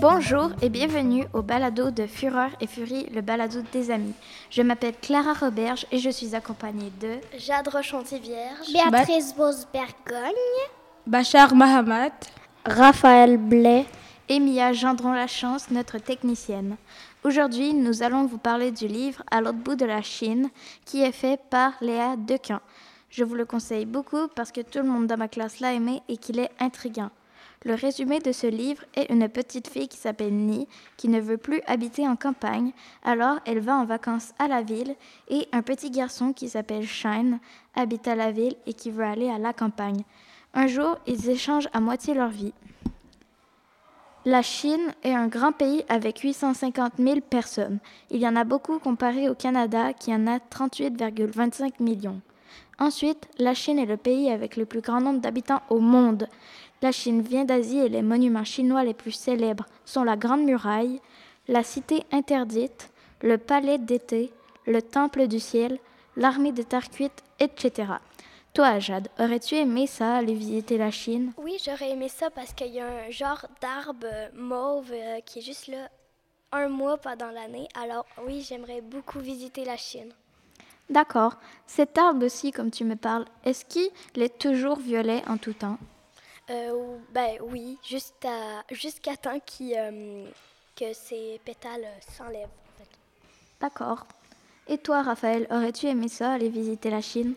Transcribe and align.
Bonjour 0.00 0.50
et 0.62 0.68
bienvenue 0.68 1.26
au 1.32 1.42
balado 1.42 1.90
de 1.90 2.06
Fureur 2.06 2.50
et 2.60 2.68
Furie, 2.68 3.06
le 3.12 3.20
balado 3.20 3.62
des 3.72 3.90
amis. 3.90 4.14
Je 4.48 4.62
m'appelle 4.62 4.94
Clara 5.02 5.32
Roberge 5.32 5.86
et 5.90 5.98
je 5.98 6.08
suis 6.08 6.36
accompagnée 6.36 6.92
de 7.00 7.16
Jade 7.36 7.66
Rochonti-Vierge, 7.66 8.72
Béatrice 8.72 9.34
Beauce-Bergogne, 9.34 10.34
Bachar 11.04 11.52
Mahamat, 11.56 12.12
Raphaël 12.64 13.38
Blais 13.38 13.86
et 14.28 14.38
Mia 14.38 14.72
Gendron-Lachance, 14.72 15.72
notre 15.72 15.98
technicienne. 15.98 16.76
Aujourd'hui, 17.24 17.74
nous 17.74 18.04
allons 18.04 18.26
vous 18.26 18.38
parler 18.38 18.70
du 18.70 18.86
livre 18.86 19.24
À 19.32 19.40
l'autre 19.40 19.58
bout 19.58 19.74
de 19.74 19.86
la 19.86 20.02
Chine, 20.02 20.50
qui 20.84 21.02
est 21.02 21.10
fait 21.12 21.40
par 21.50 21.72
Léa 21.80 22.14
Dequin. 22.16 22.60
Je 23.10 23.24
vous 23.24 23.34
le 23.34 23.46
conseille 23.46 23.86
beaucoup 23.86 24.28
parce 24.36 24.52
que 24.52 24.60
tout 24.60 24.78
le 24.78 24.88
monde 24.88 25.08
dans 25.08 25.16
ma 25.16 25.26
classe 25.28 25.58
l'a 25.58 25.72
aimé 25.72 26.02
et 26.08 26.18
qu'il 26.18 26.38
est 26.38 26.50
intriguant. 26.60 27.10
Le 27.64 27.74
résumé 27.74 28.20
de 28.20 28.30
ce 28.30 28.46
livre 28.46 28.84
est 28.94 29.10
une 29.12 29.28
petite 29.28 29.68
fille 29.68 29.88
qui 29.88 29.96
s'appelle 29.96 30.32
Ni, 30.32 30.68
qui 30.96 31.08
ne 31.08 31.20
veut 31.20 31.38
plus 31.38 31.60
habiter 31.66 32.06
en 32.06 32.14
campagne, 32.14 32.72
alors 33.02 33.40
elle 33.46 33.58
va 33.58 33.76
en 33.76 33.84
vacances 33.84 34.32
à 34.38 34.46
la 34.46 34.62
ville, 34.62 34.94
et 35.28 35.48
un 35.52 35.62
petit 35.62 35.90
garçon 35.90 36.32
qui 36.32 36.48
s'appelle 36.48 36.86
Shine 36.86 37.40
habite 37.74 38.06
à 38.06 38.14
la 38.14 38.30
ville 38.30 38.54
et 38.66 38.74
qui 38.74 38.90
veut 38.90 39.04
aller 39.04 39.28
à 39.28 39.38
la 39.38 39.52
campagne. 39.52 40.02
Un 40.54 40.68
jour, 40.68 40.98
ils 41.06 41.30
échangent 41.30 41.68
à 41.72 41.80
moitié 41.80 42.14
leur 42.14 42.30
vie. 42.30 42.54
La 44.24 44.42
Chine 44.42 44.92
est 45.02 45.14
un 45.14 45.26
grand 45.26 45.52
pays 45.52 45.84
avec 45.88 46.18
850 46.18 46.94
000 46.98 47.20
personnes. 47.20 47.78
Il 48.10 48.20
y 48.20 48.28
en 48.28 48.36
a 48.36 48.44
beaucoup 48.44 48.78
comparé 48.78 49.28
au 49.28 49.34
Canada 49.34 49.92
qui 49.92 50.12
en 50.14 50.26
a 50.26 50.38
38,25 50.38 51.82
millions. 51.82 52.20
Ensuite, 52.78 53.26
la 53.38 53.54
Chine 53.54 53.78
est 53.78 53.86
le 53.86 53.96
pays 53.96 54.30
avec 54.30 54.56
le 54.56 54.64
plus 54.64 54.80
grand 54.80 55.00
nombre 55.00 55.20
d'habitants 55.20 55.62
au 55.68 55.80
monde. 55.80 56.28
La 56.80 56.92
Chine 56.92 57.22
vient 57.22 57.44
d'Asie 57.44 57.78
et 57.78 57.88
les 57.88 58.02
monuments 58.02 58.44
chinois 58.44 58.84
les 58.84 58.94
plus 58.94 59.12
célèbres 59.12 59.66
sont 59.84 60.04
la 60.04 60.16
Grande 60.16 60.44
Muraille, 60.44 61.00
la 61.48 61.64
Cité 61.64 62.04
interdite, 62.12 62.92
le 63.20 63.36
Palais 63.36 63.78
d'été, 63.78 64.32
le 64.66 64.80
Temple 64.80 65.26
du 65.26 65.40
ciel, 65.40 65.78
l'armée 66.16 66.52
de 66.52 66.62
terre 66.62 66.88
cuite, 66.88 67.24
etc. 67.40 67.94
Toi, 68.54 68.78
Jade, 68.78 69.08
aurais-tu 69.18 69.56
aimé 69.56 69.86
ça, 69.86 70.16
aller 70.16 70.34
visiter 70.34 70.78
la 70.78 70.92
Chine? 70.92 71.32
Oui, 71.36 71.56
j'aurais 71.64 71.90
aimé 71.90 72.08
ça 72.08 72.30
parce 72.30 72.52
qu'il 72.52 72.72
y 72.72 72.80
a 72.80 72.86
un 72.86 73.10
genre 73.10 73.46
d'arbre 73.60 74.30
mauve 74.34 74.92
euh, 74.92 75.20
qui 75.20 75.40
est 75.40 75.42
juste 75.42 75.66
là 75.66 75.88
un 76.52 76.68
mois 76.68 76.96
pendant 76.96 77.30
l'année. 77.30 77.68
Alors 77.74 78.06
oui, 78.24 78.44
j'aimerais 78.48 78.80
beaucoup 78.80 79.18
visiter 79.18 79.64
la 79.64 79.76
Chine. 79.76 80.12
D'accord. 80.88 81.34
Cet 81.66 81.98
arbre 81.98 82.24
aussi, 82.24 82.52
comme 82.52 82.70
tu 82.70 82.84
me 82.84 82.96
parles, 82.96 83.26
est-ce 83.44 83.64
qu'il 83.64 83.90
est 84.16 84.38
toujours 84.38 84.78
violet 84.78 85.22
en 85.28 85.36
tout 85.36 85.52
temps? 85.52 85.78
Euh, 86.50 86.96
Ben 87.12 87.38
oui, 87.42 87.78
jusqu'à 87.86 88.64
jusqu'à 88.70 89.16
temps 89.16 89.38
qu 89.40 89.74
euh, 89.76 90.26
que 90.76 90.92
ses 90.92 91.40
pétales 91.44 91.86
s'enlèvent. 92.16 92.44
En 92.46 92.78
fait. 92.78 92.88
D'accord. 93.60 94.06
Et 94.68 94.78
toi, 94.78 95.02
Raphaël, 95.02 95.46
aurais-tu 95.50 95.86
aimé 95.86 96.08
ça, 96.08 96.32
aller 96.32 96.50
visiter 96.50 96.90
la 96.90 97.00
Chine? 97.00 97.34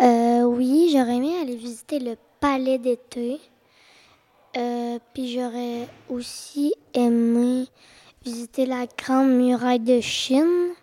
Euh, 0.00 0.42
Oui, 0.42 0.90
j'aurais 0.92 1.16
aimé 1.16 1.38
aller 1.40 1.56
visiter 1.56 2.00
le 2.00 2.16
palais 2.40 2.78
d'été. 2.78 3.40
Euh, 4.56 4.98
puis 5.12 5.32
j'aurais 5.32 5.88
aussi 6.08 6.74
aimé 6.92 7.66
visiter 8.24 8.66
la 8.66 8.86
grande 8.86 9.30
muraille 9.30 9.80
de 9.80 10.00
Chine 10.00 10.74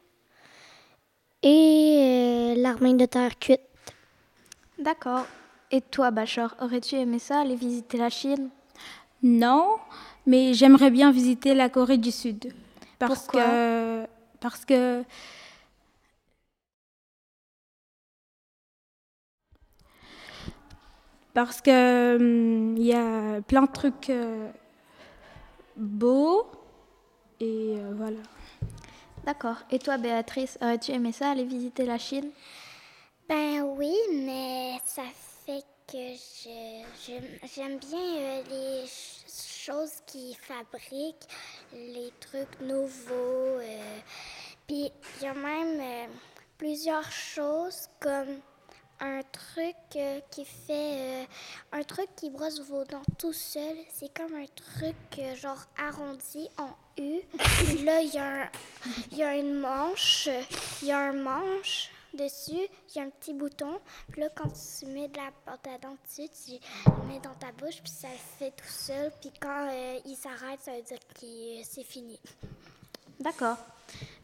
et 1.44 2.54
euh, 2.58 2.62
l'armée 2.62 2.94
de 2.94 3.06
terre 3.06 3.38
cuite. 3.40 3.62
D'accord. 4.78 5.26
Et 5.72 5.82
toi, 5.82 6.12
Bachar, 6.12 6.56
aurais-tu 6.60 6.96
aimé 6.96 7.18
ça, 7.18 7.40
aller 7.40 7.56
visiter 7.56 7.98
la 7.98 8.10
Chine? 8.10 8.50
Non, 9.24 9.78
mais 10.26 10.54
j'aimerais 10.54 10.92
bien 10.92 11.12
visiter 11.12 11.54
la 11.54 11.70
Corée 11.70 11.98
du 11.98 12.12
Sud. 12.12 12.54
Parce 13.00 13.24
Pourquoi? 13.24 13.44
que. 13.44 14.06
Parce 14.40 14.66
que. 14.66 15.04
Parce 21.34 21.62
que 21.62 22.18
hum, 22.18 22.76
il 22.78 22.84
y 22.84 22.94
a 22.94 23.42
plein 23.42 23.62
de 23.62 23.72
trucs 23.72 24.10
euh, 24.10 24.50
beaux 25.78 26.46
et 27.40 27.76
euh, 27.78 27.94
voilà. 27.96 28.18
D'accord. 29.26 29.58
Et 29.70 29.80
toi, 29.80 29.98
Béatrice, 29.98 30.58
aurais-tu 30.62 30.92
aimé 30.92 31.12
ça, 31.14 31.30
aller 31.32 31.46
visiter 31.46 31.86
la 31.86 31.98
Chine? 31.98 32.30
Ben 33.30 33.62
oui, 33.78 33.94
mais 34.14 34.74
ça 34.84 35.04
fait 35.04 35.31
que 35.92 36.16
j'aime 37.56 37.78
bien 37.80 38.00
euh, 38.00 38.42
les 38.50 38.88
ch- 38.88 39.24
choses 39.66 39.92
qui 40.08 40.34
fabriquent, 40.36 41.28
les 41.74 42.12
trucs 42.20 42.60
nouveaux. 42.62 43.60
euh, 43.60 44.00
Puis 44.68 44.92
il 45.18 45.24
y 45.24 45.28
a 45.28 45.34
même 45.34 45.80
euh, 45.82 46.08
plusieurs 46.58 47.12
choses 47.12 47.88
comme 48.00 48.40
un 49.00 49.22
truc 49.32 49.76
qui 50.30 50.46
fait 50.46 51.28
un 51.72 51.84
truc 51.84 52.08
qui 52.16 52.30
brosse 52.30 52.60
vos 52.62 52.84
dents 52.86 53.02
tout 53.18 53.34
seul. 53.34 53.76
C'est 53.92 54.14
comme 54.14 54.36
un 54.36 54.46
truc 54.56 54.96
genre 55.36 55.64
arrondi 55.78 56.48
en 56.60 56.70
U. 57.02 57.20
Puis 57.66 57.84
là, 57.84 58.02
il 58.02 58.12
y, 59.14 59.16
y 59.18 59.24
a 59.24 59.36
une 59.38 59.56
manche. 59.60 60.30
Il 60.84 60.88
y 60.90 60.92
a 60.92 61.00
un 61.00 61.14
manche 61.14 61.90
dessus. 62.14 62.68
Il 62.90 62.98
y 62.98 63.00
a 63.00 63.04
un 63.04 63.10
petit 63.10 63.34
bouton. 63.34 63.80
Puis 64.12 64.22
là, 64.22 64.30
quand 64.36 64.50
tu 64.50 64.86
mets 64.88 65.08
de 65.08 65.18
la 65.18 65.32
pâte 65.46 65.68
à 65.68 65.78
dents 65.78 65.98
dessus, 66.06 66.30
tu 66.30 66.52
le 66.86 67.08
mets 67.08 67.20
dans 67.20 67.36
ta 67.36 67.52
bouche. 67.52 67.82
Puis 67.82 67.92
ça 67.92 68.08
le 68.10 68.18
fait 68.40 68.52
tout 68.52 68.68
seul. 68.68 69.12
Puis 69.22 69.32
quand 69.40 69.68
euh, 69.70 70.00
il 70.06 70.16
s'arrête, 70.16 70.60
ça 70.62 70.72
veut 70.72 70.82
dire 70.82 71.00
que 71.00 71.64
c'est 71.64 71.84
fini. 71.84 72.20
D'accord. 73.20 73.58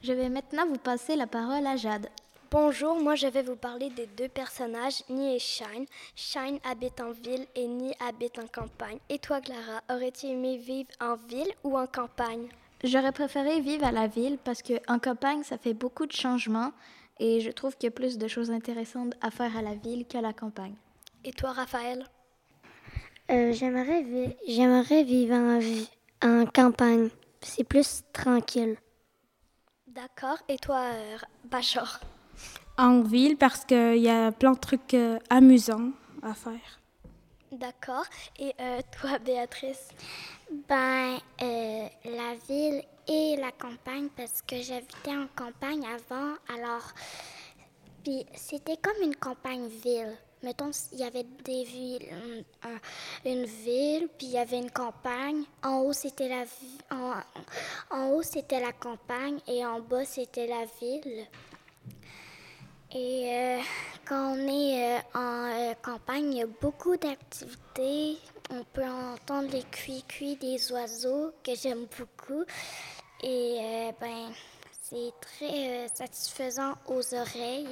Je 0.02 0.14
vais 0.14 0.30
maintenant 0.30 0.66
vous 0.68 0.78
passer 0.78 1.16
la 1.16 1.28
parole 1.28 1.66
à 1.68 1.76
Jade. 1.76 2.10
Bonjour, 2.50 2.98
moi 3.02 3.16
je 3.16 3.28
vais 3.28 3.42
vous 3.42 3.58
parler 3.58 3.90
des 3.90 4.06
deux 4.06 4.30
personnages, 4.30 5.04
Ni 5.10 5.36
et 5.36 5.40
Shine. 5.40 5.86
Shine 6.16 6.60
habite 6.64 7.02
en 7.02 7.12
ville 7.12 7.46
et 7.56 7.68
Ni 7.68 7.94
habite 8.00 8.40
en 8.40 8.48
campagne. 8.48 9.00
Et 9.10 9.20
toi, 9.20 9.42
Clara, 9.42 9.82
aurais-tu 9.90 10.28
aimé 10.28 10.56
vivre 10.56 10.88
en 11.02 11.16
ville 11.16 11.52
ou 11.66 11.78
en 11.78 11.88
campagne? 11.88 12.48
J'aurais 12.86 13.12
préféré 13.12 13.60
vivre 13.60 13.86
à 13.86 13.92
la 13.92 14.08
ville 14.08 14.38
parce 14.42 14.62
qu'en 14.62 14.98
campagne, 14.98 15.44
ça 15.44 15.58
fait 15.58 15.74
beaucoup 15.74 16.06
de 16.06 16.14
changements 16.14 16.72
et 17.20 17.42
je 17.42 17.52
trouve 17.52 17.76
qu'il 17.78 17.88
y 17.88 17.94
a 17.94 17.96
plus 17.96 18.18
de 18.18 18.28
choses 18.28 18.52
intéressantes 18.52 19.14
à 19.22 19.32
faire 19.32 19.56
à 19.58 19.62
la 19.62 19.76
ville 19.76 20.06
qu'à 20.06 20.22
la 20.22 20.34
campagne. 20.34 20.76
Et 21.24 21.32
toi, 21.32 21.52
Raphaël? 21.52 22.06
Euh, 23.30 23.52
j'aimerais, 23.52 24.04
vi- 24.04 24.36
j'aimerais 24.48 25.04
vivre 25.04 25.36
en, 25.36 25.60
en 26.28 26.46
campagne. 26.46 27.10
C'est 27.42 27.64
plus 27.64 28.04
tranquille. 28.14 28.78
D'accord. 29.88 30.38
Et 30.48 30.58
toi, 30.58 30.92
euh, 30.94 31.18
Bachar? 31.46 32.00
En 32.78 33.02
ville 33.02 33.38
parce 33.38 33.66
qu'il 33.66 33.98
y 33.98 34.10
a 34.10 34.32
plein 34.32 34.52
de 34.52 34.60
trucs 34.60 34.94
euh, 34.94 35.18
amusants 35.30 35.92
à 36.22 36.34
faire. 36.34 36.80
D'accord. 37.52 38.06
Et 38.38 38.54
euh, 38.60 38.82
toi, 39.00 39.18
Béatrice? 39.20 39.90
Ben, 40.70 41.18
euh, 41.42 41.88
la 42.06 42.36
ville 42.48 42.84
et 43.08 43.36
la 43.38 43.52
campagne, 43.52 44.10
parce 44.16 44.42
que 44.42 44.62
j'habitais 44.62 45.16
en 45.16 45.28
campagne 45.36 45.86
avant, 45.86 46.36
alors, 46.54 46.84
puis 48.04 48.26
c'était 48.36 48.78
comme 48.78 49.02
une 49.02 49.16
campagne-ville. 49.16 50.16
Mettons, 50.44 50.70
il 50.92 51.00
y 51.00 51.04
avait 51.04 51.26
des 51.44 51.64
villes, 51.64 52.08
un- 52.64 52.70
un- 52.70 52.80
une 53.26 53.46
ville, 53.46 54.08
puis 54.18 54.28
il 54.28 54.34
y 54.34 54.38
avait 54.38 54.60
une 54.60 54.70
campagne. 54.72 55.44
En 55.64 55.80
haut, 55.80 55.94
c'était 55.94 56.30
la, 56.30 56.44
en, 56.92 57.14
en 57.90 58.10
haut, 58.12 58.22
c'était 58.22 58.60
la 58.60 58.72
campagne, 58.72 59.40
et 59.48 59.66
en 59.66 59.80
bas, 59.80 60.06
c'était 60.06 60.48
la 60.48 60.66
ville. 60.80 61.26
Et 62.92 63.30
euh, 63.34 63.60
quand 64.08 64.36
on 64.36 64.48
est 64.48 64.98
euh, 64.98 65.00
en 65.14 65.72
euh, 65.72 65.74
campagne, 65.82 66.32
il 66.32 66.38
y 66.38 66.42
a 66.42 66.48
beaucoup 66.48 66.96
d'activités. 66.96 68.18
On 68.50 68.64
peut 68.64 68.86
entendre 68.86 69.50
les 69.52 69.64
cuits-cuits 69.64 70.38
des 70.38 70.72
oiseaux 70.72 71.32
que 71.44 71.54
j'aime 71.54 71.86
beaucoup. 71.98 72.46
Et 73.24 73.58
euh, 73.60 73.92
ben, 74.00 74.32
c'est 74.84 75.12
très 75.22 75.86
euh, 75.86 75.88
satisfaisant 75.94 76.76
aux 76.88 77.14
oreilles. 77.14 77.68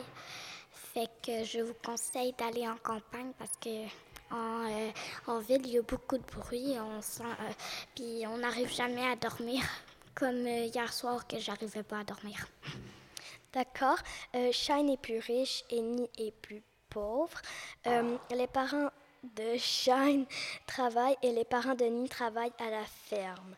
Fait 0.72 1.10
que 1.22 1.44
je 1.44 1.60
vous 1.60 1.76
conseille 1.86 2.34
d'aller 2.34 2.68
en 2.68 2.78
campagne 2.78 3.32
parce 3.38 3.52
que 3.62 3.86
en, 4.32 4.68
euh, 4.70 4.92
en 5.28 5.40
ville, 5.40 5.62
il 5.66 5.74
y 5.74 5.78
a 5.78 5.82
beaucoup 5.82 6.18
de 6.18 6.24
bruit. 6.24 6.76
On 6.80 7.02
sent, 7.02 7.24
euh, 7.24 7.52
puis 7.96 8.24
on 8.28 8.38
n'arrive 8.38 8.74
jamais 8.74 9.06
à 9.06 9.16
dormir. 9.16 9.62
Comme 10.16 10.46
euh, 10.46 10.66
hier 10.66 10.92
soir 10.94 11.28
que 11.28 11.38
j'arrivais 11.40 11.84
pas 11.84 12.00
à 12.00 12.04
dormir. 12.04 12.48
D'accord. 13.54 13.98
Shine 14.52 14.90
est 14.90 15.02
plus 15.02 15.20
riche 15.20 15.64
et 15.70 15.80
Ni 15.82 16.10
est 16.18 16.32
plus 16.42 16.62
pauvre. 16.90 17.42
Euh, 17.88 18.18
les 18.32 18.48
parents 18.48 18.90
de 19.24 19.58
Shine 19.58 20.26
travaillent 20.68 21.18
et 21.22 21.32
les 21.32 21.46
parents 21.46 21.76
de 21.76 21.86
Ni 21.86 22.10
travaillent 22.10 22.54
à 22.60 22.70
la 22.70 22.84
ferme. 22.84 23.56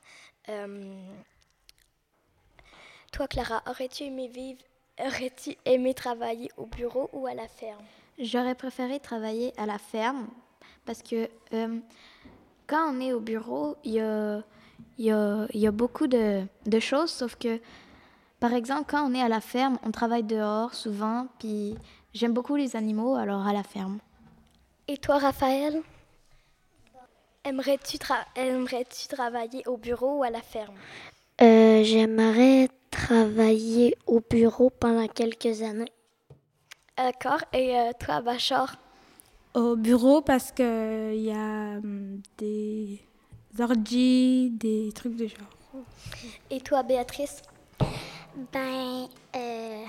Toi, 3.17 3.27
Clara, 3.27 3.63
aurais-tu 3.67 4.03
aimé 4.03 4.27
vivre, 4.27 4.59
aurais-tu 4.99 5.57
aimé 5.65 5.95
travailler 5.95 6.51
au 6.55 6.67
bureau 6.67 7.09
ou 7.13 7.25
à 7.25 7.33
la 7.33 7.47
ferme? 7.47 7.81
J'aurais 8.19 8.53
préféré 8.53 8.99
travailler 8.99 9.53
à 9.57 9.65
la 9.65 9.79
ferme 9.79 10.27
parce 10.85 11.01
que 11.01 11.27
euh, 11.51 11.79
quand 12.67 12.93
on 12.93 13.01
est 13.01 13.13
au 13.13 13.19
bureau, 13.19 13.75
il 13.83 13.93
y 13.93 13.99
a, 14.01 14.43
il 14.99 15.05
y 15.05 15.11
a, 15.11 15.47
il 15.51 15.59
y 15.59 15.65
a 15.65 15.71
beaucoup 15.71 16.05
de, 16.05 16.43
de 16.67 16.79
choses, 16.79 17.09
sauf 17.09 17.35
que, 17.37 17.59
par 18.39 18.53
exemple, 18.53 18.83
quand 18.87 19.09
on 19.09 19.15
est 19.15 19.23
à 19.23 19.29
la 19.29 19.41
ferme, 19.41 19.79
on 19.81 19.89
travaille 19.89 20.21
dehors 20.21 20.75
souvent, 20.75 21.25
puis 21.39 21.75
j'aime 22.13 22.33
beaucoup 22.33 22.55
les 22.55 22.75
animaux, 22.75 23.15
alors 23.15 23.47
à 23.47 23.51
la 23.51 23.63
ferme. 23.63 23.97
Et 24.87 24.99
toi, 24.99 25.17
Raphaël? 25.17 25.81
Aimerais-tu 27.43 27.97
tra- 27.97 28.27
aimerais-tu 28.35 29.07
travailler 29.07 29.67
au 29.67 29.77
bureau 29.77 30.19
ou 30.19 30.23
à 30.23 30.29
la 30.29 30.41
ferme? 30.41 30.75
Euh, 31.41 31.83
J'aimerais 31.83 32.67
travailler 33.07 33.95
au 34.05 34.19
bureau 34.19 34.69
pendant 34.69 35.07
quelques 35.07 35.61
années. 35.61 35.93
D'accord. 36.97 37.41
Et 37.53 37.73
euh, 37.73 37.91
toi, 37.97 38.19
Bachar? 38.19 38.75
Au 39.53 39.77
bureau 39.77 40.21
parce 40.21 40.51
que 40.51 41.13
il 41.15 41.21
y 41.21 41.31
a 41.31 41.77
hum, 41.77 42.21
des 42.37 42.99
orgies, 43.59 44.51
des 44.51 44.91
trucs 44.93 45.15
de 45.15 45.27
genre. 45.27 45.85
Et 46.49 46.59
toi, 46.59 46.83
Béatrice? 46.83 47.41
Ben, 48.51 49.07
euh, 49.35 49.85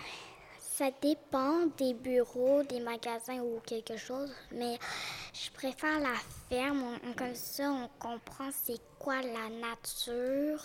ça 0.79 0.93
dépend 1.03 1.67
des 1.77 1.93
bureaux, 1.93 2.63
des 2.63 2.79
magasins 2.79 3.41
ou 3.41 3.59
quelque 3.67 3.97
chose, 3.97 4.33
mais 4.53 4.79
je 5.33 5.51
préfère 5.51 5.99
la 5.99 6.15
ferme. 6.49 6.97
Comme 7.17 7.35
ça, 7.35 7.69
on 7.69 7.89
comprend 7.99 8.49
c'est 8.53 8.81
quoi 8.97 9.21
la 9.21 9.49
nature, 9.49 10.63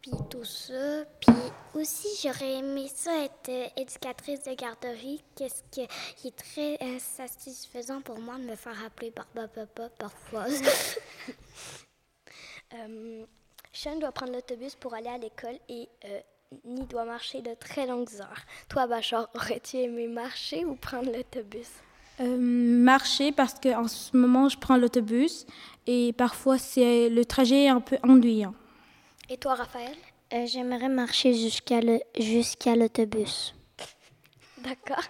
puis 0.00 0.12
tout 0.30 0.44
ça. 0.44 1.04
Puis 1.20 1.34
aussi, 1.74 2.06
j'aurais 2.22 2.58
aimé 2.58 2.86
ça 2.94 3.24
être 3.24 3.48
euh, 3.48 3.66
éducatrice 3.76 4.44
de 4.44 4.54
garderie, 4.54 5.20
qu'est-ce 5.34 5.62
que, 5.64 5.92
qui 6.16 6.28
est 6.28 6.36
très 6.36 6.74
euh, 6.80 7.00
satisfaisant 7.00 8.02
pour 8.02 8.20
moi 8.20 8.36
de 8.36 8.44
me 8.44 8.54
faire 8.54 8.80
appeler 8.84 9.10
Barba 9.10 9.48
Papa 9.48 9.88
parfois. 9.98 10.46
Euh, 12.72 13.24
Sean 13.72 13.96
doit 13.98 14.12
prendre 14.12 14.32
l'autobus 14.32 14.76
pour 14.76 14.94
aller 14.94 15.08
à 15.08 15.18
l'école 15.18 15.58
et 15.68 15.88
euh, 16.04 16.20
Ni 16.64 16.84
doit 16.86 17.04
marcher 17.04 17.42
de 17.42 17.54
très 17.54 17.86
longues 17.86 18.12
heures. 18.20 18.42
Toi, 18.68 18.88
Bachar, 18.88 19.28
aurais-tu 19.34 19.76
aimé 19.76 20.08
marcher 20.08 20.64
ou 20.64 20.74
prendre 20.74 21.10
l'autobus? 21.12 21.68
Euh, 22.18 22.36
marcher 22.38 23.30
parce 23.30 23.54
qu'en 23.54 23.86
ce 23.86 24.16
moment, 24.16 24.48
je 24.48 24.58
prends 24.58 24.76
l'autobus 24.76 25.46
et 25.86 26.12
parfois, 26.12 26.58
c'est 26.58 27.08
le 27.08 27.24
trajet 27.24 27.64
est 27.64 27.68
un 27.68 27.80
peu 27.80 27.98
ennuyant. 28.02 28.52
Et 29.28 29.36
toi, 29.36 29.54
Raphaël? 29.54 29.96
Euh, 30.32 30.44
J'aimerais 30.46 30.88
marcher 30.88 31.34
jusqu'à 31.34 31.80
le, 31.80 32.00
jusqu'à 32.18 32.74
l'autobus. 32.74 33.54
D'accord. 34.58 35.04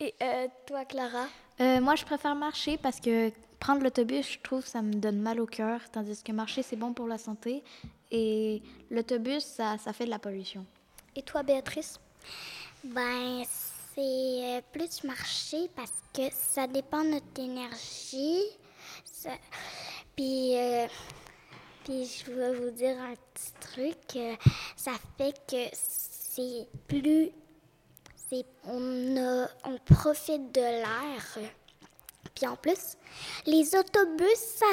Et 0.00 0.14
euh, 0.22 0.48
toi, 0.66 0.86
Clara? 0.86 1.26
Euh, 1.60 1.80
moi, 1.82 1.94
je 1.94 2.06
préfère 2.06 2.34
marcher 2.34 2.78
parce 2.78 3.00
que 3.00 3.30
prendre 3.60 3.82
l'autobus, 3.82 4.32
je 4.32 4.38
trouve, 4.42 4.64
ça 4.64 4.80
me 4.80 4.94
donne 4.94 5.20
mal 5.20 5.40
au 5.40 5.46
cœur, 5.46 5.80
tandis 5.92 6.22
que 6.22 6.32
marcher, 6.32 6.62
c'est 6.62 6.76
bon 6.76 6.94
pour 6.94 7.06
la 7.06 7.18
santé. 7.18 7.62
Et 8.10 8.62
l'autobus, 8.90 9.44
ça, 9.44 9.76
ça 9.76 9.92
fait 9.92 10.06
de 10.06 10.10
la 10.10 10.18
pollution. 10.18 10.64
Et 11.18 11.22
toi, 11.22 11.42
Béatrice? 11.42 11.98
Ben, 12.84 13.42
c'est 13.94 14.00
euh, 14.00 14.60
plus 14.70 15.02
marcher 15.02 15.70
parce 15.74 15.94
que 16.12 16.28
ça 16.30 16.66
dépend 16.66 17.02
de 17.04 17.12
notre 17.12 17.40
énergie. 17.40 18.42
Euh, 19.24 20.86
puis 21.84 22.04
je 22.04 22.30
vais 22.30 22.54
vous 22.54 22.70
dire 22.70 22.96
un 23.00 23.14
petit 23.14 23.52
truc. 23.60 24.16
euh, 24.16 24.34
ça 24.76 24.92
fait 25.16 25.32
que 25.48 25.74
c'est 25.74 26.68
plus. 26.86 27.30
on, 28.66 29.78
profite 29.86 30.52
de 30.52 30.60
l'air. 30.60 31.38
Puis 32.34 32.46
en 32.46 32.56
plus, 32.56 32.98
les 33.46 33.74
autobus, 33.74 34.36
ça 34.36 34.66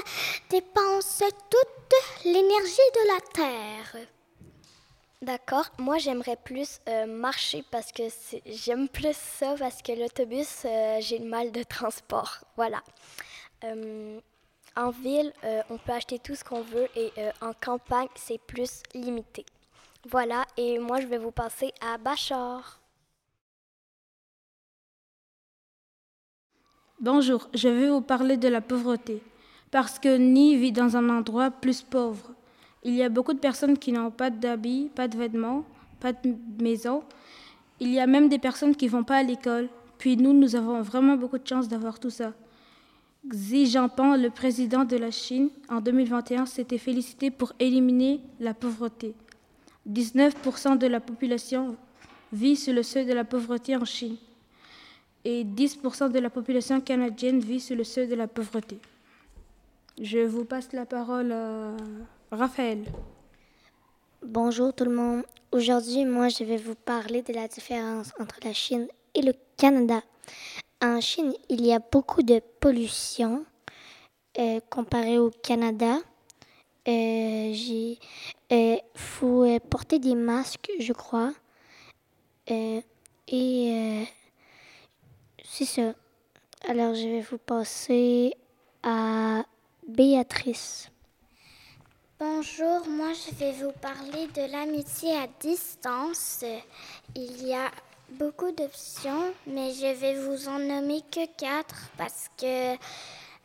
dépense 0.49 1.23
toute 1.49 2.25
l'énergie 2.25 2.89
de 2.95 3.07
la 3.13 3.21
Terre. 3.31 4.07
D'accord. 5.23 5.69
Moi, 5.79 5.99
j'aimerais 5.99 6.35
plus 6.35 6.81
euh, 6.89 7.05
marcher 7.05 7.63
parce 7.71 7.93
que 7.93 8.03
j'aime 8.45 8.89
plus 8.89 9.15
ça 9.15 9.55
parce 9.57 9.81
que 9.81 9.93
l'autobus, 9.93 10.65
euh, 10.65 10.97
j'ai 10.99 11.17
le 11.17 11.29
mal 11.29 11.53
de 11.53 11.63
transport. 11.63 12.39
Voilà. 12.57 12.83
Euh, 13.63 14.19
en 14.75 14.89
ville, 14.89 15.31
on 15.69 15.77
peut 15.77 15.93
acheter 15.93 16.19
tout 16.19 16.35
ce 16.35 16.43
qu'on 16.43 16.61
veut 16.61 16.89
et 16.97 17.11
en 17.41 17.53
campagne, 17.53 18.09
c'est 18.15 18.39
plus 18.39 18.83
limité. 18.93 19.45
Voilà. 20.09 20.43
Et 20.57 20.77
moi, 20.77 20.99
je 20.99 21.05
vais 21.05 21.19
vous 21.19 21.31
passer 21.31 21.71
à 21.79 21.97
Bachar. 21.97 22.81
Bonjour, 26.99 27.47
je 27.53 27.69
vais 27.69 27.87
vous 27.87 28.01
parler 28.01 28.35
de 28.35 28.49
la 28.49 28.59
pauvreté. 28.59 29.21
Parce 29.71 29.99
que 29.99 30.17
Ni 30.17 30.57
vit 30.57 30.73
dans 30.73 30.97
un 30.97 31.07
endroit 31.09 31.49
plus 31.49 31.81
pauvre. 31.81 32.33
Il 32.83 32.93
y 32.95 33.03
a 33.03 33.09
beaucoup 33.09 33.33
de 33.33 33.39
personnes 33.39 33.77
qui 33.77 33.91
n'ont 33.91 34.11
pas 34.11 34.29
d'habits, 34.29 34.89
pas 34.93 35.07
de 35.07 35.17
vêtements, 35.17 35.63
pas 35.99 36.13
de 36.13 36.35
maison. 36.61 37.03
Il 37.79 37.89
y 37.89 37.99
a 37.99 38.07
même 38.07 38.29
des 38.29 38.39
personnes 38.39 38.75
qui 38.75 38.85
ne 38.85 38.91
vont 38.91 39.03
pas 39.03 39.17
à 39.17 39.23
l'école. 39.23 39.69
Puis 39.97 40.17
nous, 40.17 40.33
nous 40.33 40.55
avons 40.55 40.81
vraiment 40.81 41.15
beaucoup 41.15 41.37
de 41.37 41.47
chance 41.47 41.67
d'avoir 41.67 41.99
tout 41.99 42.09
ça. 42.09 42.33
Xi 43.25 43.67
Jinping, 43.67 44.17
le 44.17 44.29
président 44.29 44.83
de 44.83 44.97
la 44.97 45.11
Chine, 45.11 45.49
en 45.69 45.79
2021, 45.79 46.45
s'était 46.45 46.77
félicité 46.77 47.31
pour 47.31 47.53
éliminer 47.57 48.19
la 48.41 48.53
pauvreté. 48.53 49.15
19% 49.89 50.77
de 50.77 50.87
la 50.87 50.99
population 50.99 51.77
vit 52.33 52.57
sous 52.57 52.73
le 52.73 52.83
seuil 52.83 53.05
de 53.05 53.13
la 53.13 53.23
pauvreté 53.23 53.77
en 53.77 53.85
Chine 53.85 54.17
et 55.25 55.45
10% 55.45 56.11
de 56.11 56.19
la 56.19 56.29
population 56.29 56.81
canadienne 56.81 57.39
vit 57.39 57.59
sous 57.59 57.75
le 57.75 57.83
seuil 57.83 58.07
de 58.07 58.15
la 58.15 58.27
pauvreté. 58.27 58.77
Je 60.01 60.19
vous 60.19 60.43
passe 60.43 60.73
la 60.73 60.85
parole 60.85 61.31
à 61.31 61.75
Raphaël. 62.33 62.83
Bonjour 64.23 64.73
tout 64.73 64.85
le 64.85 64.95
monde. 64.95 65.23
Aujourd'hui, 65.51 66.03
moi, 66.03 66.29
je 66.29 66.43
vais 66.43 66.57
vous 66.57 66.73
parler 66.73 67.21
de 67.21 67.31
la 67.31 67.47
différence 67.47 68.11
entre 68.19 68.39
la 68.43 68.53
Chine 68.53 68.87
et 69.13 69.21
le 69.21 69.33
Canada. 69.55 70.01
En 70.81 70.99
Chine, 70.99 71.33
il 71.49 71.63
y 71.63 71.71
a 71.71 71.79
beaucoup 71.79 72.23
de 72.23 72.41
pollution 72.59 73.45
euh, 74.39 74.59
comparé 74.71 75.19
au 75.19 75.29
Canada. 75.29 75.97
Euh, 76.87 77.51
j'ai, 77.53 77.99
euh, 78.51 78.77
faut 78.95 79.45
porter 79.69 79.99
des 79.99 80.15
masques, 80.15 80.71
je 80.79 80.93
crois. 80.93 81.33
Et 82.47 82.83
c'est 85.43 85.65
ça. 85.65 85.93
Alors, 86.67 86.95
je 86.95 87.07
vais 87.07 87.21
vous 87.21 87.37
passer 87.37 88.33
à 88.81 89.45
Béatrice. 89.87 90.92
Bonjour, 92.25 92.87
moi 92.87 93.11
je 93.11 93.35
vais 93.35 93.51
vous 93.51 93.73
parler 93.81 94.27
de 94.27 94.49
l'amitié 94.49 95.13
à 95.13 95.27
distance. 95.41 96.45
Il 97.15 97.45
y 97.45 97.53
a 97.53 97.69
beaucoup 98.11 98.49
d'options, 98.51 99.33
mais 99.45 99.73
je 99.73 99.93
vais 99.93 100.13
vous 100.13 100.47
en 100.47 100.57
nommer 100.57 101.01
que 101.11 101.25
quatre 101.35 101.89
parce 101.97 102.29
que, 102.37 102.75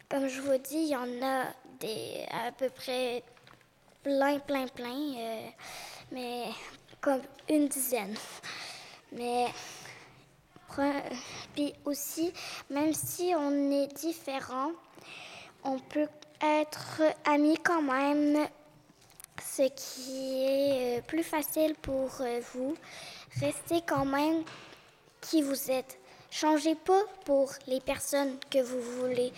comme 0.08 0.28
je 0.28 0.40
vous 0.42 0.58
dis, 0.58 0.76
il 0.76 0.88
y 0.90 0.96
en 0.96 1.08
a 1.26 1.46
des 1.80 2.24
à 2.30 2.52
peu 2.52 2.70
près 2.70 3.24
plein, 4.04 4.38
plein, 4.38 4.68
plein, 4.68 5.12
euh, 5.16 5.48
mais 6.12 6.44
comme 7.00 7.22
une 7.48 7.66
dizaine. 7.66 8.14
Mais 9.10 9.46
aussi, 11.84 12.32
même 12.70 12.94
si 12.94 13.34
on 13.36 13.72
est 13.72 13.92
différent, 13.96 14.70
on 15.64 15.80
peut 15.80 16.08
être 16.40 17.02
amis 17.24 17.58
quand 17.64 17.82
même, 17.82 18.46
ce 19.40 19.62
qui 19.62 20.44
est 20.44 20.98
euh, 20.98 21.02
plus 21.02 21.22
facile 21.22 21.74
pour 21.80 22.10
euh, 22.20 22.40
vous. 22.54 22.76
Restez 23.40 23.82
quand 23.86 24.04
même 24.04 24.44
qui 25.20 25.42
vous 25.42 25.70
êtes. 25.70 25.98
Changez 26.30 26.74
pas 26.74 27.02
pour 27.24 27.52
les 27.66 27.80
personnes 27.80 28.38
que 28.50 28.62
vous 28.62 28.80
voulez. 28.80 29.32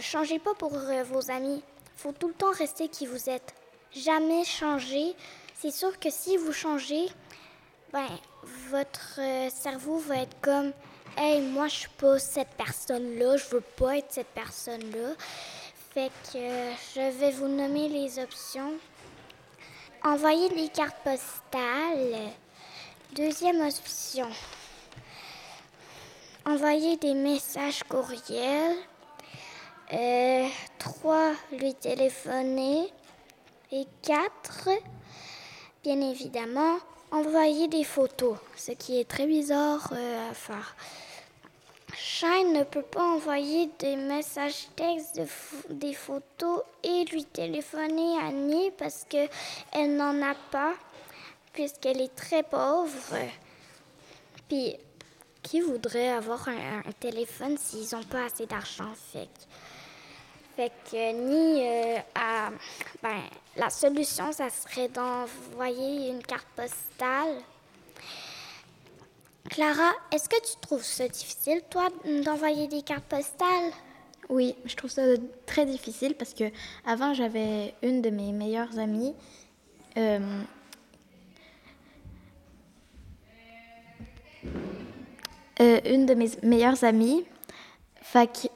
Changez 0.00 0.38
pas 0.38 0.54
pour 0.54 0.74
euh, 0.74 1.02
vos 1.04 1.30
amis. 1.30 1.62
faut 1.96 2.12
tout 2.12 2.28
le 2.28 2.34
temps 2.34 2.52
rester 2.52 2.88
qui 2.88 3.06
vous 3.06 3.28
êtes. 3.28 3.54
Jamais 3.92 4.44
changer. 4.44 5.14
C'est 5.54 5.70
sûr 5.70 5.98
que 5.98 6.10
si 6.10 6.36
vous 6.36 6.52
changez, 6.52 7.06
ben, 7.92 8.08
votre 8.70 9.20
cerveau 9.50 9.98
va 9.98 10.18
être 10.18 10.40
comme 10.40 10.72
Hey, 11.18 11.40
moi, 11.40 11.66
je 11.68 11.76
suis 11.76 11.88
pas 11.96 12.18
cette 12.18 12.50
personne-là, 12.58 13.38
je 13.38 13.46
veux 13.46 13.62
pas 13.62 13.96
être 13.96 14.12
cette 14.12 14.34
personne-là. 14.34 15.14
Fait 15.94 16.10
que 16.30 16.38
je 16.94 17.18
vais 17.18 17.30
vous 17.30 17.48
nommer 17.48 17.88
les 17.88 18.18
options. 18.18 18.74
Envoyer 20.04 20.48
des 20.50 20.68
cartes 20.68 21.02
postales. 21.02 22.30
Deuxième 23.12 23.60
option. 23.60 24.28
Envoyer 26.44 26.96
des 26.96 27.14
messages 27.14 27.82
courriels. 27.84 28.76
Euh, 29.92 30.46
trois, 30.78 31.32
lui 31.52 31.74
téléphoner. 31.74 32.92
Et 33.72 33.86
quatre, 34.02 34.68
bien 35.82 36.00
évidemment, 36.00 36.78
envoyer 37.10 37.66
des 37.66 37.84
photos, 37.84 38.36
ce 38.56 38.72
qui 38.72 39.00
est 39.00 39.08
très 39.08 39.26
bizarre 39.26 39.92
euh, 39.92 40.30
à 40.30 40.34
faire. 40.34 40.76
Shine 41.98 42.52
ne 42.52 42.62
peut 42.62 42.82
pas 42.82 43.02
envoyer 43.02 43.70
des 43.78 43.96
messages 43.96 44.68
textes, 44.76 45.18
des 45.70 45.94
photos 45.94 46.60
et 46.82 47.04
lui 47.06 47.24
téléphoner 47.24 48.18
à 48.18 48.26
Annie 48.26 48.70
parce 48.76 49.06
qu'elle 49.08 49.96
n'en 49.96 50.20
a 50.22 50.34
pas, 50.50 50.74
puisqu'elle 51.54 52.02
est 52.02 52.14
très 52.14 52.42
pauvre. 52.42 52.92
Puis, 54.46 54.76
qui 55.42 55.60
voudrait 55.62 56.10
avoir 56.10 56.46
un, 56.48 56.82
téléphone 57.00 57.56
s'ils 57.56 57.96
n'ont 57.96 58.04
pas 58.04 58.26
assez 58.26 58.44
d'argent? 58.44 58.92
Fait 59.12 59.28
fait 60.54 60.72
que 60.90 61.12
ni 61.12 61.66
euh, 61.66 61.98
ben, 63.02 63.22
la 63.56 63.70
solution, 63.70 64.32
ça 64.32 64.48
serait 64.50 64.88
d'envoyer 64.88 66.08
une 66.08 66.22
carte 66.22 66.48
postale. 66.56 67.42
Clara, 69.50 69.92
est-ce 70.12 70.28
que 70.28 70.36
tu 70.36 70.56
trouves 70.60 70.82
ça 70.82 71.08
difficile, 71.08 71.60
toi, 71.70 71.88
d'envoyer 72.24 72.68
des 72.68 72.82
cartes 72.82 73.04
postales? 73.04 73.72
Oui, 74.28 74.54
je 74.64 74.74
trouve 74.74 74.90
ça 74.90 75.02
très 75.46 75.66
difficile 75.66 76.14
parce 76.14 76.34
que 76.34 76.44
avant 76.84 77.14
j'avais 77.14 77.74
une 77.82 78.02
de 78.02 78.10
mes 78.10 78.32
meilleures 78.32 78.78
amies. 78.78 79.14
Euh, 79.96 80.42
euh, 85.60 85.80
une 85.84 86.06
de 86.06 86.14
mes 86.14 86.30
meilleures 86.42 86.82
amies. 86.82 87.24
Fait 88.02 88.28
que 88.28 88.48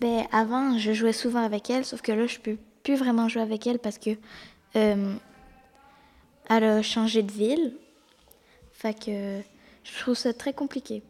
ben, 0.00 0.26
avant, 0.32 0.78
je 0.78 0.92
jouais 0.92 1.12
souvent 1.12 1.44
avec 1.44 1.68
elle, 1.68 1.84
sauf 1.84 2.00
que 2.00 2.12
là, 2.12 2.26
je 2.26 2.38
peux 2.38 2.56
plus 2.82 2.94
vraiment 2.94 3.28
jouer 3.28 3.42
avec 3.42 3.66
elle 3.66 3.78
parce 3.78 3.98
que 3.98 4.10
euh, 4.76 5.14
elle 6.48 6.64
a 6.64 6.82
changé 6.82 7.22
de 7.22 7.30
ville. 7.30 7.74
Fait 8.80 8.94
que 8.98 9.42
je 9.84 9.98
trouve 10.00 10.14
ça 10.14 10.32
très 10.32 10.54
compliqué. 10.54 11.02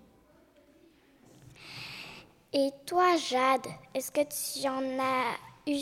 Et 2.53 2.71
toi, 2.85 3.17
Jade, 3.17 3.65
est-ce 3.95 4.11
que 4.11 4.23
tu 4.23 4.69
en 4.69 4.99
as 4.99 5.37
eu, 5.69 5.79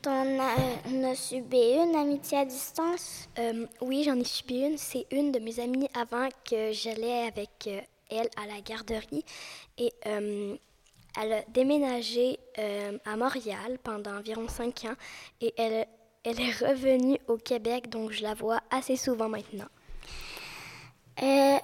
t'en 0.00 0.38
as, 0.38 1.14
subi 1.14 1.58
une 1.58 1.94
amitié 1.94 2.38
à 2.38 2.46
distance? 2.46 3.28
Euh, 3.38 3.66
oui, 3.82 4.02
j'en 4.02 4.18
ai 4.18 4.24
subi 4.24 4.60
une. 4.60 4.78
C'est 4.78 5.06
une 5.10 5.30
de 5.30 5.40
mes 5.40 5.60
amies 5.60 5.90
avant 5.92 6.30
que 6.50 6.72
j'allais 6.72 7.26
avec 7.26 7.66
euh, 7.66 7.82
elle 8.08 8.30
à 8.42 8.46
la 8.46 8.62
garderie. 8.62 9.26
Et 9.76 9.92
elle 10.06 11.32
a 11.34 11.42
déménagé 11.48 12.38
euh, 12.58 12.96
à 13.04 13.18
Montréal 13.18 13.78
pendant 13.82 14.16
environ 14.16 14.48
cinq 14.48 14.86
ans 14.86 14.96
et 15.42 15.52
elle, 15.58 15.86
elle 16.24 16.40
est 16.40 16.66
revenue 16.66 17.18
au 17.28 17.36
Québec, 17.36 17.90
donc 17.90 18.10
je 18.12 18.22
la 18.22 18.32
vois 18.32 18.60
assez 18.70 18.96
souvent 18.96 19.28
maintenant. 19.28 19.68
Euh, 21.22 21.58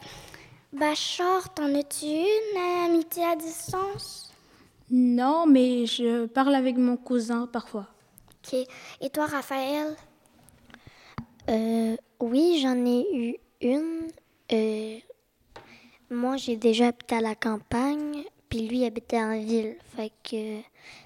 Bachar, 0.72 1.54
t'en 1.54 1.74
as-tu 1.74 2.06
une 2.06 2.58
amitié 2.86 3.24
à 3.24 3.36
distance? 3.36 4.32
Non, 4.90 5.46
mais 5.46 5.86
je 5.86 6.26
parle 6.26 6.54
avec 6.54 6.76
mon 6.76 6.96
cousin 6.96 7.46
parfois. 7.46 7.86
OK. 8.30 8.58
Et 9.00 9.10
toi, 9.10 9.26
Raphaël? 9.26 9.96
Euh, 11.48 11.96
oui, 12.20 12.60
j'en 12.62 12.84
ai 12.84 13.06
eu 13.12 13.36
une. 13.60 14.08
Euh, 14.52 14.98
moi, 16.10 16.36
j'ai 16.36 16.56
déjà 16.56 16.88
habité 16.88 17.16
à 17.16 17.20
la 17.20 17.34
campagne 17.34 18.24
puis 18.48 18.68
lui 18.68 18.84
habitait 18.84 19.20
en 19.20 19.38
ville. 19.38 19.76
Fait 19.96 20.12
que 20.22 20.60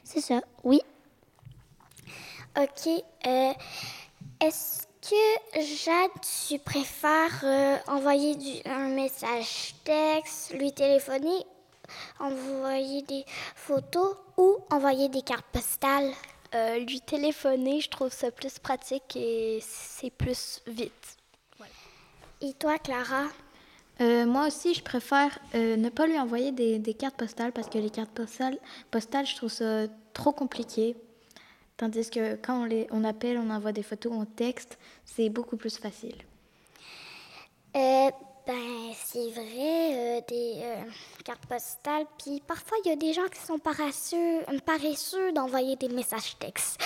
c'est 0.04 0.20
ça, 0.20 0.40
oui. 0.64 0.80
OK. 2.58 2.88
Euh, 3.26 3.52
est-ce 4.40 4.86
que, 5.02 5.60
Jade, 5.60 6.10
tu 6.48 6.58
préfères 6.58 7.40
euh, 7.44 7.76
envoyer 7.88 8.36
du, 8.36 8.68
un 8.68 8.88
message 8.88 9.74
texte, 9.84 10.52
lui 10.54 10.72
téléphoner, 10.72 11.44
envoyer 12.18 13.02
des 13.02 13.24
photos 13.54 14.16
ou 14.36 14.58
envoyer 14.70 15.08
des 15.08 15.22
cartes 15.22 15.46
postales? 15.52 16.12
Euh, 16.54 16.78
lui 16.78 17.00
téléphoner, 17.00 17.80
je 17.80 17.88
trouve 17.88 18.12
ça 18.12 18.30
plus 18.30 18.58
pratique 18.58 19.16
et 19.16 19.60
c'est 19.62 20.10
plus 20.10 20.60
vite. 20.66 21.16
Et 22.40 22.54
toi, 22.54 22.78
Clara? 22.78 23.24
Euh, 24.00 24.24
moi 24.24 24.46
aussi, 24.46 24.72
je 24.72 24.82
préfère 24.82 25.38
euh, 25.54 25.76
ne 25.76 25.90
pas 25.90 26.06
lui 26.06 26.18
envoyer 26.18 26.52
des, 26.52 26.94
cartes 26.94 27.16
postales 27.16 27.52
parce 27.52 27.68
que 27.68 27.78
les 27.78 27.90
cartes 27.90 28.10
postales, 28.10 28.58
postales, 28.90 29.26
je 29.26 29.36
trouve 29.36 29.50
ça 29.50 29.86
trop 30.14 30.32
compliqué. 30.32 30.96
Tandis 31.80 32.10
que 32.10 32.34
quand 32.36 32.62
on, 32.62 32.64
les, 32.66 32.86
on 32.90 33.04
appelle, 33.04 33.38
on 33.38 33.48
envoie 33.48 33.72
des 33.72 33.82
photos, 33.82 34.12
on 34.14 34.26
texte, 34.26 34.78
c'est 35.06 35.30
beaucoup 35.30 35.56
plus 35.56 35.78
facile. 35.78 36.16
Euh, 37.74 38.10
ben, 38.46 38.92
c'est 38.94 39.30
vrai, 39.30 40.22
des 40.28 40.62
cartes 41.24 41.46
postales. 41.46 42.04
Puis 42.22 42.42
parfois, 42.46 42.76
il 42.84 42.90
y 42.90 42.92
a 42.92 42.96
des 42.96 43.14
gens 43.14 43.26
qui 43.32 43.40
sont 43.40 43.58
paresseux, 43.58 44.42
paresseux 44.66 45.32
d'envoyer 45.32 45.76
des 45.76 45.88
messages 45.88 46.38
textes. 46.38 46.78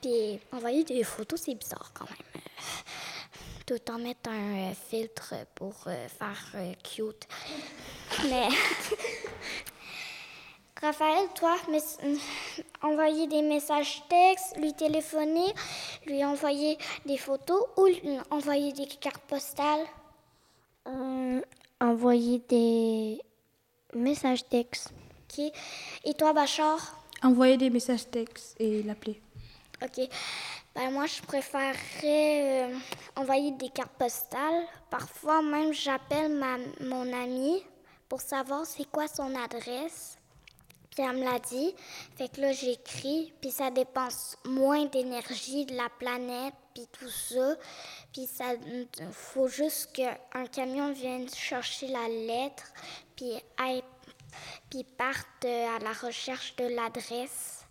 Puis 0.00 0.40
envoyer 0.50 0.82
des 0.82 1.04
photos, 1.04 1.40
c'est 1.40 1.54
bizarre 1.54 1.92
quand 1.94 2.06
même 2.10 2.42
tout 3.66 3.90
en 3.90 3.98
mettre 3.98 4.28
un 4.28 4.70
euh, 4.70 4.74
filtre 4.90 5.34
pour 5.54 5.74
euh, 5.86 6.08
faire 6.08 6.52
euh, 6.56 6.72
cute. 6.82 7.26
Mais. 8.24 8.48
Raphaël, 10.82 11.28
toi, 11.36 11.56
envoyer 12.82 13.28
des 13.28 13.42
messages 13.42 14.02
textes, 14.08 14.56
lui 14.56 14.74
téléphoner, 14.74 15.54
lui 16.06 16.24
envoyer 16.24 16.76
des 17.06 17.18
photos 17.18 17.66
ou 17.76 17.86
lui 17.86 18.18
envoyer 18.30 18.72
des 18.72 18.86
cartes 18.86 19.22
postales? 19.28 19.86
envoyer 21.80 22.40
des 22.48 23.22
messages 23.94 24.44
textes. 24.48 24.92
OK. 25.30 25.52
Et 26.04 26.14
toi, 26.14 26.32
Bachar? 26.32 26.98
Envoyer 27.22 27.56
des 27.56 27.70
messages 27.70 28.10
textes 28.10 28.56
et 28.58 28.82
l'appeler. 28.82 29.22
OK. 29.82 30.08
Ben, 30.74 30.90
moi, 30.90 31.06
je 31.06 31.22
préférerais 31.22 32.64
euh, 32.64 32.76
envoyer 33.14 33.52
des 33.52 33.68
cartes 33.68 33.96
postales. 33.96 34.66
Parfois, 34.90 35.42
même, 35.42 35.72
j'appelle 35.72 36.32
ma, 36.32 36.58
mon 36.80 37.12
amie 37.12 37.62
pour 38.08 38.20
savoir 38.20 38.66
c'est 38.66 38.90
quoi 38.90 39.06
son 39.06 39.32
adresse. 39.36 40.18
Puis 40.94 41.04
me 41.04 41.24
l'a 41.24 41.38
dit. 41.38 41.74
Fait 42.16 42.28
que 42.28 42.40
là, 42.40 42.52
j'écris. 42.52 43.32
Puis 43.40 43.50
ça 43.50 43.70
dépense 43.70 44.36
moins 44.44 44.84
d'énergie 44.86 45.64
de 45.64 45.74
la 45.74 45.88
planète, 45.88 46.54
puis 46.74 46.86
tout 46.92 47.08
ça. 47.08 47.56
Puis 48.12 48.26
ça 48.26 48.54
faut 49.10 49.48
juste 49.48 49.92
qu'un 49.92 50.46
camion 50.52 50.92
vienne 50.92 51.28
chercher 51.28 51.88
la 51.88 52.08
lettre, 52.08 52.64
puis, 53.16 53.32
puis 54.70 54.84
parte 54.84 55.44
à 55.44 55.78
la 55.78 55.92
recherche 55.92 56.54
de 56.56 56.64
l'adresse. 56.64 57.64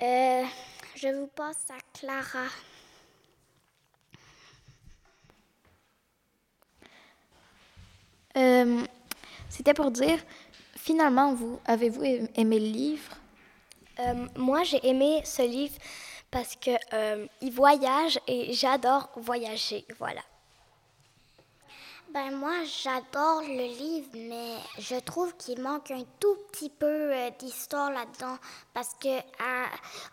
Euh, 0.00 0.44
je 0.94 1.08
vous 1.08 1.26
passe 1.26 1.66
à 1.70 1.98
Clara. 1.98 2.46
Euh, 8.36 8.84
c'était 9.48 9.74
pour 9.74 9.90
dire, 9.90 10.20
finalement, 10.88 11.34
vous 11.34 11.60
avez-vous 11.66 12.02
aimé 12.34 12.58
le 12.58 12.72
livre? 12.84 13.12
Euh, 14.00 14.26
Moi, 14.36 14.62
j'ai 14.64 14.80
aimé 14.88 15.20
ce 15.24 15.42
livre 15.42 15.76
parce 16.30 16.56
que 16.56 16.70
euh, 16.94 17.26
il 17.42 17.52
voyage 17.52 18.18
et 18.26 18.54
j'adore 18.54 19.10
voyager. 19.16 19.84
Voilà. 19.98 20.22
Ben 22.14 22.30
moi, 22.30 22.64
j'adore 22.64 23.42
le 23.42 23.66
livre, 23.84 24.08
mais 24.14 24.54
je 24.78 24.98
trouve 24.98 25.36
qu'il 25.36 25.60
manque 25.60 25.90
un 25.90 26.04
tout 26.18 26.36
petit 26.50 26.70
peu 26.70 26.86
euh, 27.12 27.30
d'histoire 27.38 27.90
là-dedans 27.90 28.38
parce 28.72 28.94
que 28.94 29.14
euh, 29.18 29.66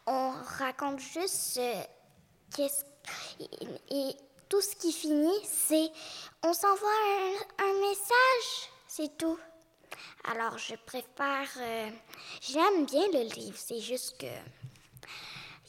on 0.05 0.33
raconte 0.59 0.99
juste 0.99 1.57
euh, 1.57 1.81
qu'est-ce 2.53 2.83
et, 3.91 4.17
tout 4.49 4.61
ce 4.61 4.75
qui 4.75 4.91
finit, 4.91 5.41
c'est 5.45 5.89
on 6.43 6.53
s'envoie 6.53 6.99
un, 7.59 7.73
message, 7.87 8.47
c'est 8.87 9.17
tout. 9.17 9.39
Alors 10.27 10.57
je 10.57 10.75
préfère, 10.85 11.49
j'aime 12.41 12.85
bien 12.85 13.07
le 13.13 13.33
livre, 13.35 13.57
c'est 13.57 13.79
juste 13.79 14.17
que 14.19 14.25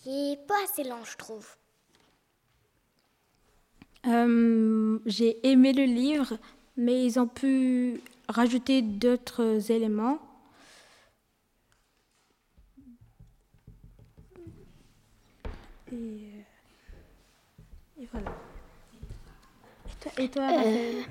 il 0.07 0.33
est 0.33 0.47
pas 0.47 0.63
assez 0.65 0.85
long, 0.85 1.05
je 1.05 1.17
trouve. 1.17 1.47
Euh, 4.07 5.01
j'ai 5.05 5.45
aimé 5.47 5.73
le 5.73 5.85
livre, 5.85 6.39
mais 6.77 7.05
ils 7.05 7.19
ont 7.19 7.27
pu 7.27 8.01
rajouter 8.29 8.83
d'autres 8.83 9.71
éléments. 9.73 10.21
Et, 15.91 16.45
euh, 17.99 18.05
voilà. 18.13 18.31
Et 20.19 20.29
toi, 20.29 20.51
euh, 20.65 21.03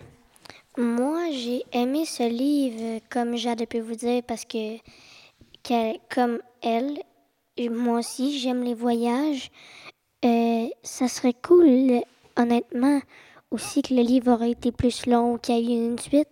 Moi, 0.78 1.32
j'ai 1.32 1.64
aimé 1.72 2.04
ce 2.06 2.28
livre, 2.28 3.00
comme 3.10 3.38
j'avais 3.38 3.66
pu 3.66 3.80
vous 3.80 3.96
dire, 3.96 4.22
parce 4.24 4.44
que, 4.44 4.78
comme 6.14 6.40
elle, 6.62 7.02
moi 7.72 8.00
aussi, 8.00 8.40
j'aime 8.40 8.62
les 8.62 8.74
voyages. 8.74 9.52
ça 10.22 11.08
serait 11.08 11.34
cool 11.34 12.02
honnêtement, 12.36 13.00
aussi 13.52 13.84
que 13.84 13.94
le 13.94 14.02
livre 14.02 14.34
aurait 14.34 14.52
été 14.52 14.74
plus 14.74 15.06
long, 15.06 15.38
qu'il 15.38 15.60
y 15.60 15.74
ait 15.74 15.78
eu 15.78 15.86
une 15.86 16.00
suite. 16.00 16.28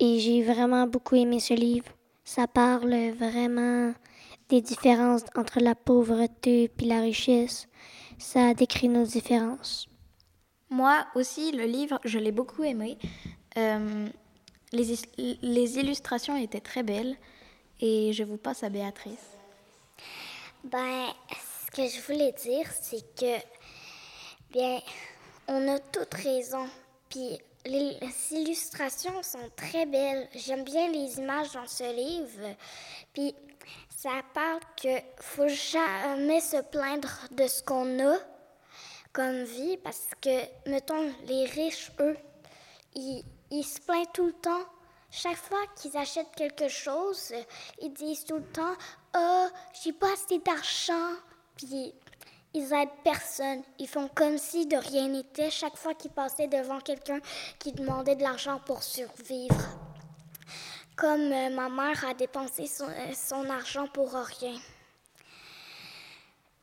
Et 0.00 0.18
j'ai 0.18 0.42
vraiment 0.42 0.86
beaucoup 0.86 1.16
aimé 1.16 1.38
ce 1.38 1.52
livre. 1.52 1.88
Ça 2.24 2.46
parle 2.46 3.10
vraiment 3.10 3.92
des 4.48 4.62
différences 4.62 5.24
entre 5.34 5.60
la 5.60 5.74
pauvreté 5.74 6.70
et 6.78 6.84
la 6.84 7.00
richesse. 7.00 7.68
Ça 8.18 8.54
décrit 8.54 8.88
nos 8.88 9.04
différences. 9.04 9.86
Moi 10.70 11.06
aussi, 11.14 11.52
le 11.52 11.64
livre, 11.64 12.00
je 12.04 12.18
l'ai 12.18 12.32
beaucoup 12.32 12.64
aimé. 12.64 12.98
Euh, 13.56 14.08
les, 14.72 14.98
les, 15.42 15.78
illustrations 15.78 16.36
étaient 16.36 16.60
très 16.60 16.82
belles 16.82 17.16
et 17.80 18.12
je 18.12 18.24
vous 18.24 18.36
passe 18.36 18.62
à 18.62 18.68
Béatrice. 18.68 19.36
Ben, 20.64 21.06
ce 21.30 21.70
que 21.70 21.88
je 21.88 22.00
voulais 22.02 22.32
dire, 22.32 22.68
c'est 22.80 23.14
que, 23.14 23.38
bien, 24.50 24.80
on 25.48 25.68
a 25.68 25.78
toutes 25.78 26.14
raison. 26.14 26.66
Puis 27.08 27.38
les 27.64 27.98
illustrations 28.32 29.22
sont 29.22 29.50
très 29.54 29.86
belles. 29.86 30.28
J'aime 30.34 30.64
bien 30.64 30.90
les 30.90 31.18
images 31.18 31.52
dans 31.52 31.66
ce 31.66 31.94
livre. 31.94 32.54
Puis 33.12 33.34
ça 33.96 34.10
parle 34.34 34.60
que 34.80 35.00
faut 35.20 35.48
jamais 35.48 36.40
se 36.40 36.60
plaindre 36.62 37.08
de 37.30 37.46
ce 37.46 37.62
qu'on 37.62 38.00
a 38.00 38.16
comme 39.16 39.44
vie 39.44 39.78
parce 39.78 40.08
que, 40.20 40.68
mettons, 40.68 41.10
les 41.26 41.46
riches, 41.46 41.90
eux, 42.00 42.18
ils, 42.94 43.24
ils 43.50 43.64
se 43.64 43.80
plaignent 43.80 44.12
tout 44.12 44.26
le 44.26 44.34
temps. 44.34 44.66
Chaque 45.10 45.38
fois 45.38 45.64
qu'ils 45.74 45.96
achètent 45.96 46.34
quelque 46.36 46.68
chose, 46.68 47.32
ils 47.80 47.94
disent 47.94 48.26
tout 48.26 48.36
le 48.36 48.52
temps 48.52 48.74
Oh, 49.16 49.46
j'ai 49.82 49.94
pas 49.94 50.12
assez 50.12 50.38
d'argent. 50.40 51.14
Puis 51.56 51.94
ils 52.52 52.72
aident 52.74 52.90
personne. 53.02 53.62
Ils 53.78 53.88
font 53.88 54.10
comme 54.14 54.36
si 54.36 54.66
de 54.66 54.76
rien 54.76 55.08
n'était 55.08 55.50
chaque 55.50 55.78
fois 55.78 55.94
qu'ils 55.94 56.10
passaient 56.10 56.48
devant 56.48 56.80
quelqu'un 56.80 57.20
qui 57.58 57.72
demandait 57.72 58.16
de 58.16 58.22
l'argent 58.22 58.60
pour 58.66 58.82
survivre. 58.82 59.64
Comme 60.94 61.32
euh, 61.32 61.48
ma 61.48 61.70
mère 61.70 62.04
a 62.04 62.12
dépensé 62.12 62.66
son, 62.66 62.88
euh, 62.88 63.14
son 63.14 63.48
argent 63.48 63.86
pour 63.88 64.12
rien. 64.12 64.58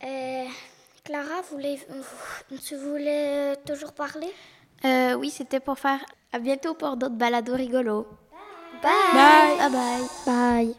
Euh, 0.04 0.46
Clara, 1.04 1.42
voulez, 1.50 1.78
tu 2.64 2.76
voulais 2.76 3.56
toujours 3.66 3.92
parler? 3.92 4.32
Euh, 4.86 5.12
oui, 5.14 5.28
c'était 5.28 5.60
pour 5.60 5.78
faire 5.78 6.02
à 6.32 6.38
bientôt 6.38 6.72
pour 6.72 6.96
d'autres 6.96 7.14
balados 7.14 7.54
rigolos. 7.54 8.06
Bye. 8.82 9.58
Bye 9.58 9.70
bye. 9.70 10.02
Bye. 10.26 10.74